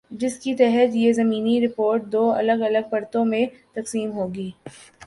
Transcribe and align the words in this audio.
جس 0.11 0.39
کی 0.39 0.55
تحت 0.55 0.95
یہ 0.95 1.13
زمینی 1.13 1.67
پرت 1.67 2.11
دو 2.11 2.31
الگ 2.31 2.61
الگ 2.61 2.89
پرتوں 2.89 3.25
میں 3.25 3.45
تقسیم 3.73 4.11
ہوگی۔ 4.11 4.51